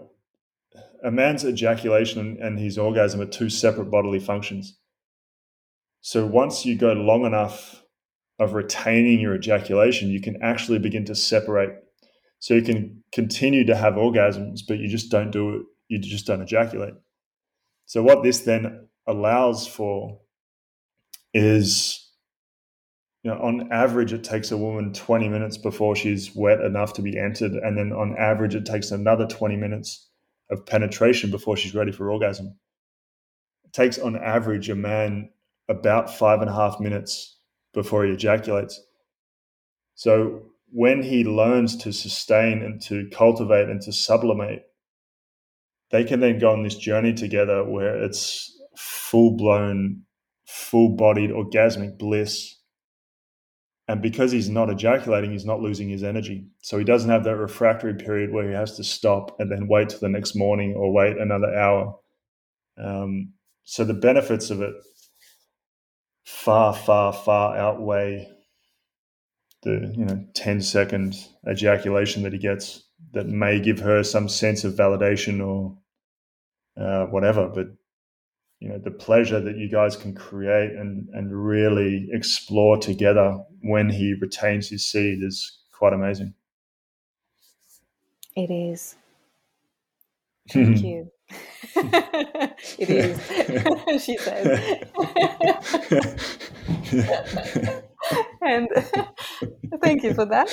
[1.03, 4.77] a man's ejaculation and his orgasm are two separate bodily functions.
[6.01, 7.83] So once you go long enough
[8.39, 11.71] of retaining your ejaculation, you can actually begin to separate.
[12.39, 16.27] So you can continue to have orgasms, but you just don't do it, you just
[16.27, 16.93] don't ejaculate.
[17.86, 20.19] So what this then allows for
[21.33, 22.07] is
[23.23, 27.01] you know, on average, it takes a woman 20 minutes before she's wet enough to
[27.01, 27.53] be entered.
[27.53, 30.07] And then on average, it takes another 20 minutes
[30.49, 32.57] of penetration before she's ready for orgasm.
[33.65, 35.29] It takes, on average, a man
[35.69, 37.38] about five and a half minutes
[37.73, 38.81] before he ejaculates.
[39.95, 44.63] So when he learns to sustain and to cultivate and to sublimate,
[45.91, 50.03] they can then go on this journey together where it's full blown,
[50.45, 52.57] full bodied orgasmic bliss
[53.88, 56.47] and because he's not ejaculating, he's not losing his energy.
[56.62, 59.89] So he doesn't have that refractory period where he has to stop and then wait
[59.89, 61.97] till the next morning or wait another hour.
[62.78, 64.73] Um, so the benefits of it
[66.26, 68.30] far, far, far outweigh
[69.63, 71.15] the you know 10 second
[71.50, 75.78] ejaculation that he gets that may give her some sense of validation or
[76.82, 77.47] uh, whatever.
[77.47, 77.67] But
[78.60, 83.89] you know the pleasure that you guys can create and and really explore together when
[83.89, 86.34] he retains his seed is quite amazing.
[88.36, 88.96] It is.
[90.50, 91.12] Thank you.
[92.80, 94.46] It is she says.
[98.41, 98.70] And
[99.82, 100.50] thank you for that.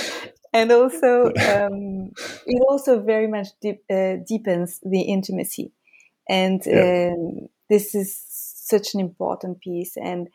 [0.53, 2.11] And also um,
[2.47, 5.73] it also very much deep, uh, deepens the intimacy.
[6.29, 7.13] And yeah.
[7.15, 8.25] um, this is
[8.73, 10.29] such an important piece and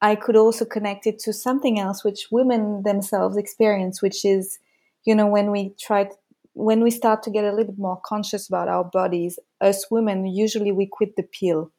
[0.00, 4.58] i could also connect it to something else which women themselves experience which is
[5.04, 6.14] you know when we try to,
[6.52, 10.24] when we start to get a little bit more conscious about our bodies as women
[10.26, 11.72] usually we quit the pill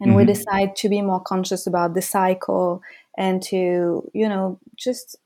[0.00, 0.18] and mm-hmm.
[0.18, 2.80] we decide to be more conscious about the cycle
[3.18, 5.16] and to you know just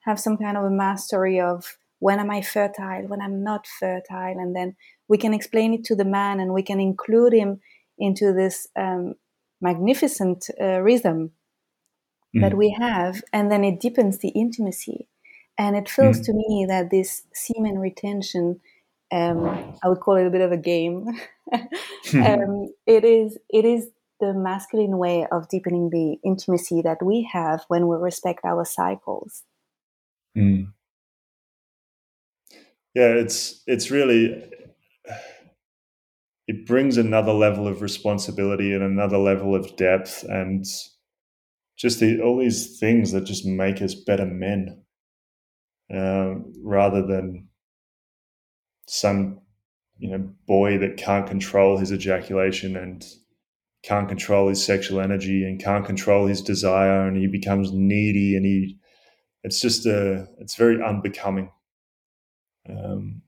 [0.00, 4.38] have some kind of a mastery of when am i fertile when i'm not fertile
[4.44, 4.76] and then
[5.08, 7.60] we can explain it to the man and we can include him
[8.00, 9.14] into this um,
[9.60, 11.32] magnificent uh, rhythm
[12.34, 12.40] mm.
[12.40, 15.08] that we have, and then it deepens the intimacy.
[15.58, 16.24] And it feels mm.
[16.24, 18.60] to me that this semen retention,
[19.12, 21.08] um, I would call it a bit of a game.
[21.52, 23.88] um, it is it is
[24.20, 29.42] the masculine way of deepening the intimacy that we have when we respect our cycles.
[30.36, 30.72] Mm.
[32.94, 34.50] Yeah, it's it's really
[36.50, 40.64] it brings another level of responsibility and another level of depth and
[41.78, 44.82] just the, all these things that just make us better men
[45.94, 46.34] uh,
[46.64, 47.46] rather than
[48.88, 49.40] some
[49.98, 53.04] you know boy that can't control his ejaculation and
[53.84, 58.44] can't control his sexual energy and can't control his desire and he becomes needy and
[58.44, 58.76] he
[59.44, 61.52] it's just a it's very unbecoming.
[62.68, 63.22] Um,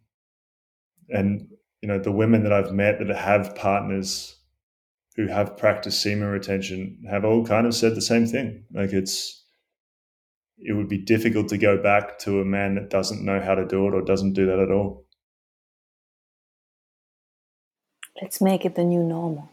[1.09, 1.52] and
[1.83, 4.37] you know the women that i've met that have partners
[5.17, 9.45] who have practiced semen retention have all kind of said the same thing like it's
[10.59, 13.67] it would be difficult to go back to a man that doesn't know how to
[13.67, 15.05] do it or doesn't do that at all
[18.23, 19.51] let's make it the new normal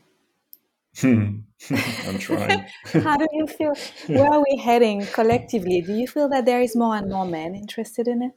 [0.97, 1.39] hmm.
[2.07, 2.65] I'm trying.
[3.03, 3.73] How do you feel?
[4.07, 5.81] Where are we heading collectively?
[5.81, 8.31] Do you feel that there is more and more men interested in it?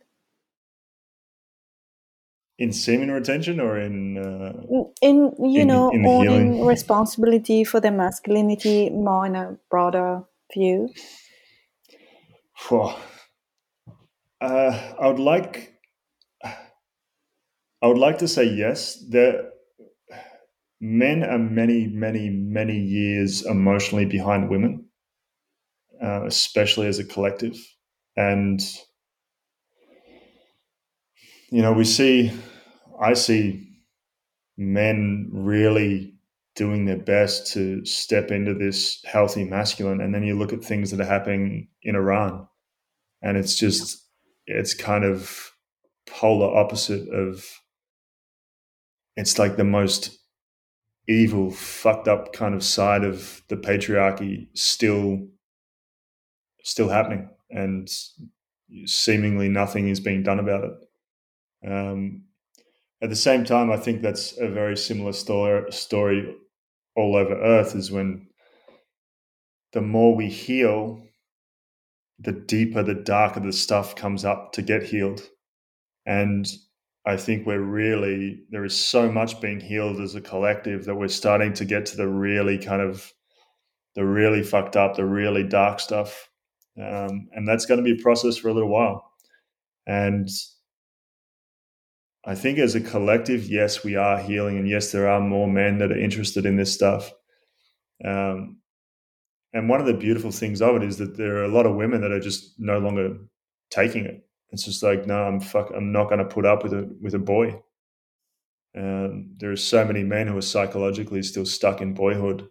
[2.59, 4.53] In semen retention or in uh,
[5.01, 10.23] in you in, know in owning responsibility for their masculinity more in a broader
[10.55, 10.91] view?
[14.41, 15.73] uh, I would like
[17.83, 18.97] I would like to say yes.
[19.11, 19.51] that
[20.81, 24.87] men are many, many, many years emotionally behind women,
[26.01, 27.57] uh, especially as a collective.
[28.17, 28.61] And,
[31.53, 32.33] you know, we see,
[32.99, 33.69] I see
[34.57, 36.15] men really
[36.57, 40.01] doing their best to step into this healthy masculine.
[40.01, 42.49] And then you look at things that are happening in Iran,
[43.21, 44.03] and it's just,
[44.47, 45.53] it's kind of
[46.07, 47.45] polar opposite of,
[49.17, 50.19] it's like the most
[51.07, 55.29] evil, fucked up kind of side of the patriarchy still
[56.65, 57.91] still happening, and
[58.87, 60.73] seemingly nothing is being done about it.
[61.67, 62.25] Um,
[63.03, 66.35] at the same time, I think that's a very similar story, story
[66.97, 67.75] all over Earth.
[67.75, 68.29] Is when
[69.73, 71.03] the more we heal,
[72.19, 75.29] the deeper, the darker the stuff comes up to get healed,
[76.07, 76.47] and
[77.05, 81.09] I think we're really there is so much being healed as a collective that we're
[81.09, 83.13] starting to get to the really kind of
[83.97, 86.29] the really fucked up, the really dark stuff,
[86.81, 89.11] um, and that's going to be a process for a little while.
[89.87, 90.29] And
[92.25, 95.79] I think as a collective, yes, we are healing, and yes, there are more men
[95.79, 97.13] that are interested in this stuff.
[98.05, 98.59] Um,
[99.53, 101.75] and one of the beautiful things of it is that there are a lot of
[101.77, 103.17] women that are just no longer
[103.71, 106.75] taking it it's just like, no, I'm fuck, I'm not going to put up with
[106.75, 107.61] a with a boy.
[108.77, 112.49] Um, there are so many men who are psychologically still stuck in boyhood,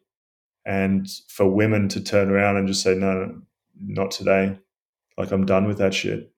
[0.65, 3.41] and for women to turn around and just say, no, no
[3.79, 4.59] not today,
[5.17, 6.31] like I'm done with that shit.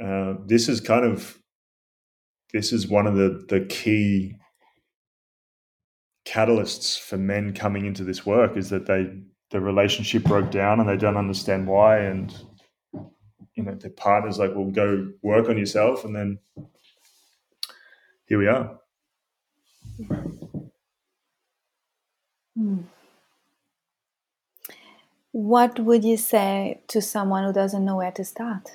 [0.00, 1.38] Uh, this is kind of
[2.54, 4.36] this is one of the the key
[6.24, 9.12] catalysts for men coming into this work is that they
[9.50, 11.98] the relationship broke down and they don't understand why.
[11.98, 12.32] And
[13.54, 16.38] you know their partners like well go work on yourself and then
[18.26, 18.78] here we are.
[22.56, 22.82] Hmm.
[25.32, 28.70] what would you say to someone who doesn't know where to start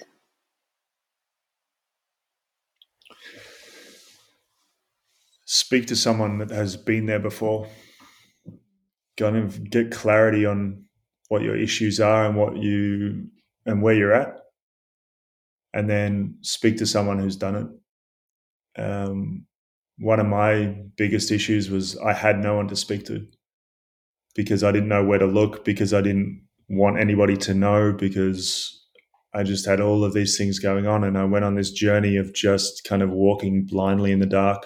[5.51, 7.67] speak to someone that has been there before
[9.17, 10.85] go and get clarity on
[11.29, 13.27] what your issues are and what you
[13.65, 14.37] and where you're at
[15.73, 17.55] and then speak to someone who's done
[18.75, 18.81] it.
[18.81, 19.45] Um,
[19.97, 23.25] one of my biggest issues was I had no one to speak to
[24.35, 28.87] because I didn't know where to look, because I didn't want anybody to know, because
[29.33, 31.03] I just had all of these things going on.
[31.03, 34.65] And I went on this journey of just kind of walking blindly in the dark.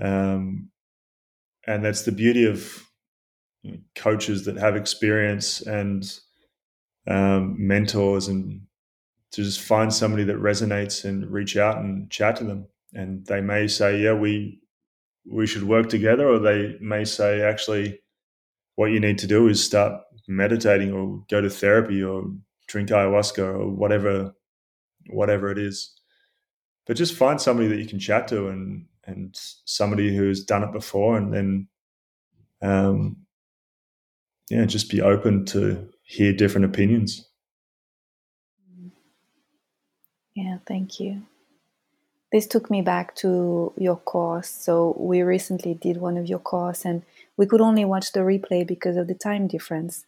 [0.00, 0.70] Um,
[1.66, 2.86] and that's the beauty of
[3.94, 6.18] coaches that have experience and
[7.06, 8.62] um, mentors and
[9.32, 12.66] to just find somebody that resonates and reach out and chat to them.
[12.92, 14.60] And they may say, yeah, we
[15.30, 18.00] we should work together, or they may say, actually,
[18.74, 22.24] what you need to do is start meditating or go to therapy or
[22.66, 24.32] drink ayahuasca or whatever
[25.08, 25.92] whatever it is.
[26.86, 29.34] But just find somebody that you can chat to and and
[29.64, 31.68] somebody who's done it before and then
[32.62, 33.16] um
[34.50, 37.24] yeah, just be open to hear different opinions.
[40.34, 41.22] Yeah, thank you.
[42.32, 44.48] this took me back to your course.
[44.48, 47.02] So we recently did one of your course, and
[47.36, 50.06] we could only watch the replay because of the time difference.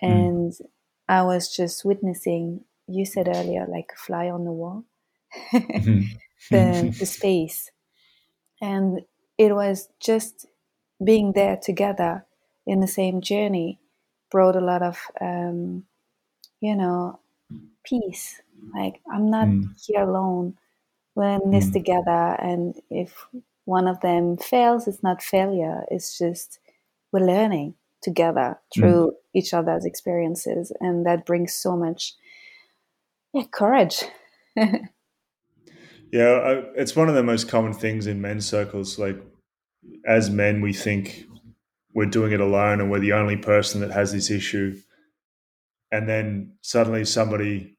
[0.00, 0.06] Hmm.
[0.06, 0.66] And mm.
[1.08, 2.64] I was just witnessing.
[2.86, 4.84] You said earlier, like a fly on the wall,
[5.52, 6.00] mm-hmm.
[6.50, 7.70] the, the space,
[8.60, 9.00] and
[9.38, 10.46] it was just
[11.02, 12.26] being there together
[12.66, 13.78] in the same journey
[14.30, 15.84] brought a lot of um,
[16.60, 17.18] you know
[17.84, 18.40] peace
[18.74, 19.64] like i'm not mm.
[19.84, 20.54] here alone
[21.14, 21.72] we're in this mm.
[21.72, 23.26] together and if
[23.64, 26.60] one of them fails it's not failure it's just
[27.10, 29.14] we're learning together through mm.
[29.34, 32.14] each other's experiences and that brings so much
[33.32, 34.04] yeah courage
[36.12, 39.20] yeah I, it's one of the most common things in men's circles like
[40.06, 41.26] as men we think
[41.94, 44.76] we're doing it alone and we're the only person that has this issue.
[45.92, 47.76] And then suddenly somebody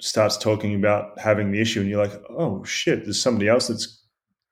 [0.00, 4.04] starts talking about having the issue and you're like oh shit there's somebody else that's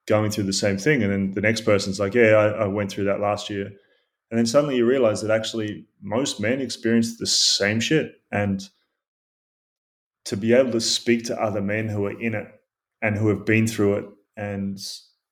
[0.05, 1.03] going through the same thing.
[1.03, 3.71] And then the next person's like yeah I, I went through that last year.
[4.29, 8.67] And then suddenly you realize that actually most men experience the same shit and
[10.27, 12.47] to be able to speak to other men who are in it
[13.01, 14.05] and who have been through it
[14.37, 14.79] and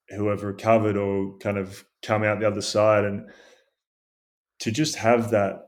[0.10, 3.06] who have recovered or kind of come out the other side.
[3.06, 3.30] And
[4.60, 5.62] to just have that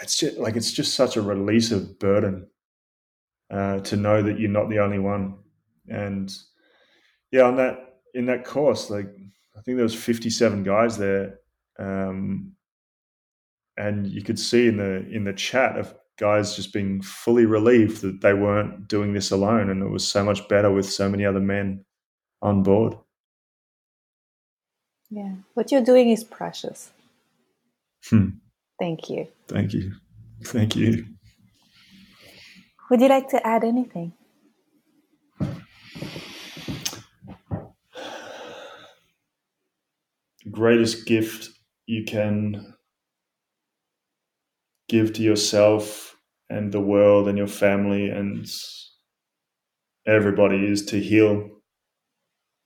[0.00, 2.46] it's just like it's just such a release of burden
[3.50, 5.34] uh, to know that you're not the only one.
[5.88, 6.32] And
[7.30, 9.08] yeah on that in that course like
[9.56, 11.38] i think there was 57 guys there
[11.78, 12.52] um,
[13.78, 18.02] and you could see in the in the chat of guys just being fully relieved
[18.02, 21.24] that they weren't doing this alone and it was so much better with so many
[21.24, 21.84] other men
[22.42, 22.94] on board
[25.10, 26.92] yeah, what you're doing is precious.
[28.08, 28.28] Hmm.
[28.78, 29.26] Thank you.
[29.48, 29.92] Thank you.
[30.44, 31.04] Thank you.
[32.88, 34.12] Would you like to add anything?
[40.50, 41.48] greatest gift
[41.86, 42.74] you can
[44.88, 46.09] give to yourself
[46.50, 48.46] and the world and your family and
[50.06, 51.48] everybody is to heal,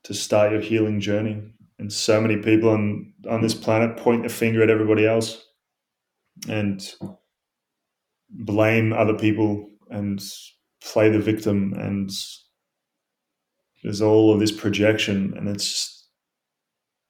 [0.05, 1.43] to start your healing journey.
[1.79, 5.45] And so many people on on this planet point the finger at everybody else
[6.49, 6.83] and
[8.31, 10.21] blame other people and
[10.83, 11.75] play the victim.
[11.77, 12.11] And
[13.83, 16.09] there's all of this projection and it's just,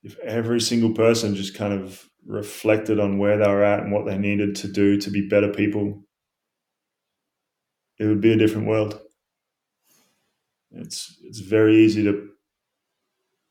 [0.03, 4.07] if every single person just kind of reflected on where they were at and what
[4.07, 6.05] they needed to do to be better people
[7.99, 9.01] it would be a different world
[10.73, 12.29] it's it's very easy to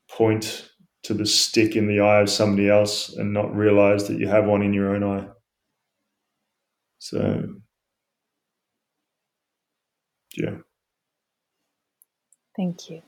[0.10, 0.70] point
[1.04, 4.46] to the stick in the eye of somebody else and not realize that you have
[4.46, 5.28] one in your own eye.
[7.00, 7.44] So,
[10.38, 10.56] yeah.
[12.56, 13.02] Thank you.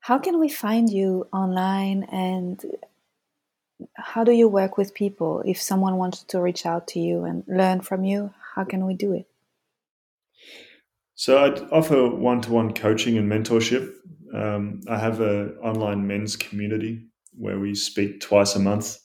[0.00, 2.62] How can we find you online and
[3.94, 5.42] how do you work with people?
[5.46, 8.94] If someone wants to reach out to you and learn from you, how can we
[8.94, 9.26] do it?
[11.14, 13.92] So, I'd offer one to one coaching and mentorship
[14.34, 18.98] um, I have an online men's community where we speak twice a month,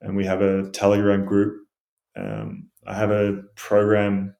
[0.00, 1.56] and we have a Telegram group.
[2.16, 4.34] Um, I have a program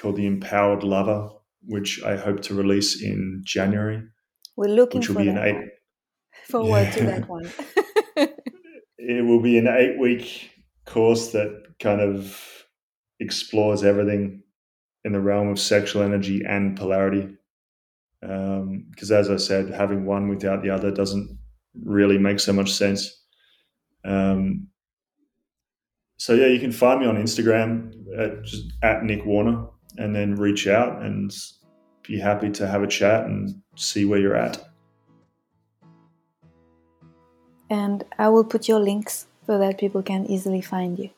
[0.00, 1.30] called the Empowered Lover,
[1.66, 4.02] which I hope to release in January.
[4.56, 5.54] We're looking which will be an eight.
[5.54, 5.70] One.
[6.48, 6.90] Forward yeah.
[6.90, 7.52] to that one.
[8.98, 10.50] it will be an eight-week
[10.84, 12.63] course that kind of
[13.20, 14.42] explores everything
[15.04, 17.36] in the realm of sexual energy and polarity
[18.24, 21.38] because um, as I said, having one without the other doesn't
[21.82, 23.22] really make so much sense.
[24.02, 24.68] Um,
[26.16, 29.66] so yeah, you can find me on Instagram at just at Nick Warner,
[29.98, 31.36] and then reach out and
[32.06, 34.70] be happy to have a chat and see where you're at.
[37.68, 41.10] And I will put your links so that people can easily find you.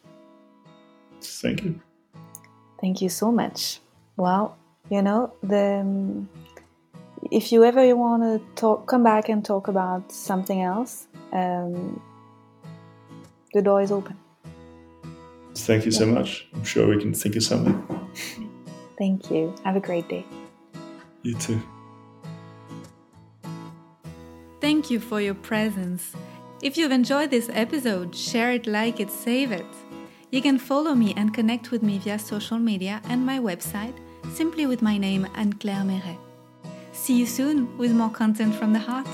[1.21, 1.81] Thank you.
[2.81, 3.81] Thank you so much.
[4.17, 4.57] Well,
[4.91, 6.29] you know the um,
[7.31, 12.01] if you ever you want to talk, come back and talk about something else, um,
[13.53, 14.17] the door is open.
[15.55, 16.47] Thank you so much.
[16.55, 18.09] I'm sure we can think of something.
[18.99, 19.55] Thank you.
[19.65, 20.25] Have a great day.
[21.23, 21.61] You too.
[24.61, 26.13] Thank you for your presence.
[26.63, 29.67] If you've enjoyed this episode, share it, like it, save it.
[30.37, 33.95] You can follow me and connect with me via social media and my website,
[34.35, 36.19] simply with my name, Anne Claire Meret.
[36.93, 39.09] See you soon with more content from the heart.